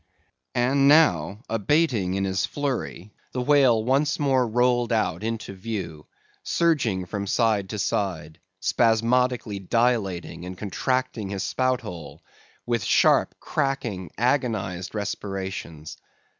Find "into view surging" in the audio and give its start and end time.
5.23-7.05